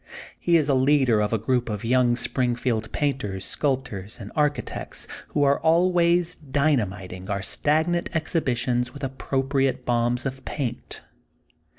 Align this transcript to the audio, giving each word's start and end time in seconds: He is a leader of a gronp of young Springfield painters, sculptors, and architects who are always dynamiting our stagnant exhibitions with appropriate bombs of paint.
He 0.39 0.57
is 0.57 0.67
a 0.67 0.73
leader 0.73 1.21
of 1.21 1.31
a 1.31 1.37
gronp 1.37 1.69
of 1.69 1.85
young 1.85 2.15
Springfield 2.15 2.91
painters, 2.91 3.45
sculptors, 3.45 4.19
and 4.19 4.31
architects 4.35 5.05
who 5.27 5.43
are 5.43 5.59
always 5.59 6.33
dynamiting 6.33 7.29
our 7.29 7.43
stagnant 7.43 8.09
exhibitions 8.15 8.93
with 8.95 9.03
appropriate 9.03 9.85
bombs 9.85 10.25
of 10.25 10.43
paint. 10.43 11.01